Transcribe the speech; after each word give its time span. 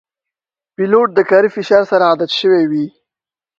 پیلوټ 0.75 1.07
د 1.15 1.19
کاري 1.29 1.49
فشار 1.55 1.83
سره 1.91 2.03
عادت 2.09 2.31
شوی 2.39 2.63
وي. 2.71 2.85